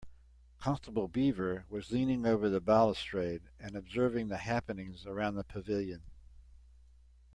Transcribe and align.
Constable 0.57 1.07
Beaver 1.07 1.65
was 1.69 1.91
leaning 1.91 2.25
over 2.25 2.49
the 2.49 2.59
balustrade 2.59 3.43
and 3.59 3.75
observing 3.75 4.29
the 4.29 4.37
happenings 4.37 5.05
around 5.05 5.35
the 5.35 5.43
pavilion. 5.43 6.01